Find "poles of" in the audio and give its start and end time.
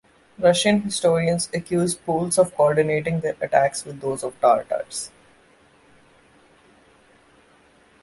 1.93-2.55